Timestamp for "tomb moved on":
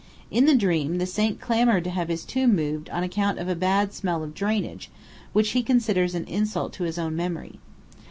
2.25-3.03